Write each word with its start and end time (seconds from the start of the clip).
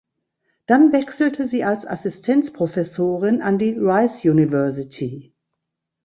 Dann 0.65 0.93
wechselte 0.93 1.45
sie 1.45 1.63
als 1.63 1.85
Assistenzprofessorin 1.85 3.43
an 3.43 3.59
die 3.59 3.75
Rice 3.77 4.23
University. 4.27 5.31